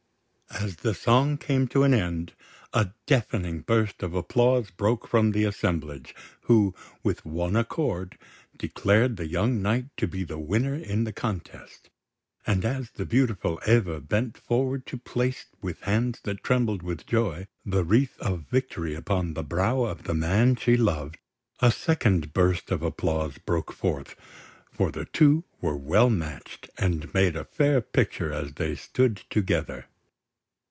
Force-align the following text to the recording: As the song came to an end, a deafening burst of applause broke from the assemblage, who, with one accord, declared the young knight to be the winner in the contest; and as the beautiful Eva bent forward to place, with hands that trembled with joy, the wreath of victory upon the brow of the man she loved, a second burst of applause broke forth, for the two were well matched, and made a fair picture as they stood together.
As 0.59 0.75
the 0.75 0.93
song 0.93 1.37
came 1.37 1.65
to 1.69 1.83
an 1.83 1.93
end, 1.93 2.33
a 2.73 2.91
deafening 3.07 3.61
burst 3.61 4.03
of 4.03 4.13
applause 4.13 4.69
broke 4.69 5.07
from 5.07 5.31
the 5.31 5.45
assemblage, 5.45 6.13
who, 6.41 6.75
with 7.03 7.25
one 7.25 7.55
accord, 7.55 8.17
declared 8.57 9.15
the 9.15 9.25
young 9.27 9.61
knight 9.61 9.85
to 9.95 10.07
be 10.07 10.25
the 10.25 10.37
winner 10.37 10.75
in 10.75 11.05
the 11.05 11.13
contest; 11.13 11.89
and 12.45 12.65
as 12.65 12.91
the 12.91 13.05
beautiful 13.05 13.61
Eva 13.65 14.01
bent 14.01 14.37
forward 14.37 14.85
to 14.87 14.97
place, 14.97 15.45
with 15.61 15.79
hands 15.83 16.19
that 16.25 16.43
trembled 16.43 16.83
with 16.83 17.07
joy, 17.07 17.47
the 17.65 17.85
wreath 17.85 18.19
of 18.19 18.41
victory 18.41 18.93
upon 18.93 19.33
the 19.35 19.43
brow 19.43 19.83
of 19.83 20.03
the 20.03 20.13
man 20.13 20.57
she 20.57 20.75
loved, 20.75 21.17
a 21.61 21.71
second 21.71 22.33
burst 22.33 22.71
of 22.71 22.83
applause 22.83 23.37
broke 23.37 23.71
forth, 23.71 24.15
for 24.69 24.91
the 24.91 25.05
two 25.05 25.45
were 25.61 25.77
well 25.77 26.09
matched, 26.09 26.69
and 26.77 27.11
made 27.13 27.37
a 27.37 27.45
fair 27.45 27.79
picture 27.79 28.33
as 28.33 28.53
they 28.55 28.75
stood 28.75 29.23
together. 29.29 29.85